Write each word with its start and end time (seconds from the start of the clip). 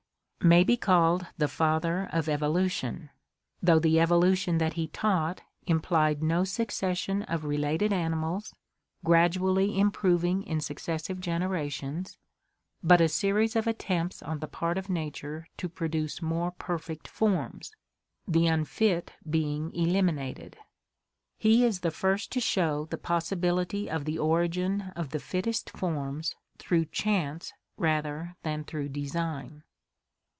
may 0.43 0.63
be 0.63 0.75
called 0.75 1.27
the 1.37 1.47
father 1.47 2.09
of 2.11 2.27
Evolution, 2.27 3.11
though 3.61 3.77
the 3.77 3.99
Evolution 3.99 4.57
that 4.57 4.73
he 4.73 4.87
taught 4.87 5.43
implied 5.67 6.23
no 6.23 6.43
succession 6.43 7.21
of 7.23 7.45
re 7.45 7.59
lated 7.59 7.91
animals, 7.91 8.51
gradually 9.05 9.77
improving 9.79 10.41
in 10.41 10.59
successive 10.59 11.19
generations, 11.21 12.17
but 12.81 12.99
HISTORY 12.99 13.43
OF 13.43 13.49
EVOLUTION 13.49 13.51
7 13.61 13.67
a 13.67 13.67
series 13.67 13.67
of 13.67 13.67
attempts 13.67 14.23
on 14.23 14.39
the 14.39 14.47
part 14.47 14.79
of 14.79 14.89
nature 14.89 15.45
to 15.57 15.69
produce 15.69 16.23
more 16.23 16.49
perfect 16.49 17.07
forms, 17.07 17.71
the 18.27 18.47
unfit 18.47 19.13
being 19.29 19.71
eliminated. 19.75 20.57
He 21.37 21.63
is 21.63 21.81
the 21.81 21.91
first 21.91 22.31
to 22.31 22.39
show 22.41 22.85
the 22.89 22.97
pos 22.97 23.29
sibility 23.29 23.85
of 23.87 24.05
the 24.05 24.17
origin 24.17 24.91
of 24.95 25.11
the 25.11 25.19
fittest 25.19 25.69
forms 25.69 26.33
through 26.57 26.85
chance 26.85 27.53
rather 27.77 28.35
than 28.41 28.63
through 28.63 28.89
design. 28.89 29.61